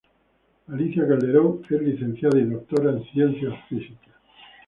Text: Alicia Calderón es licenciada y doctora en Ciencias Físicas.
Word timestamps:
Alicia 0.69 1.07
Calderón 1.07 1.61
es 1.69 1.79
licenciada 1.79 2.39
y 2.39 2.45
doctora 2.45 2.89
en 2.89 3.03
Ciencias 3.11 3.53
Físicas. 3.69 4.15